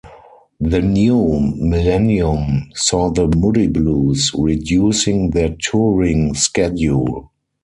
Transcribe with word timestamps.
The 0.59 0.81
new 0.81 1.39
millennium 1.59 2.71
saw 2.73 3.11
the 3.11 3.27
Moody 3.27 3.67
Blues 3.67 4.31
reducing 4.35 5.29
their 5.29 5.53
touring 5.61 6.33
schedule. 6.33 7.31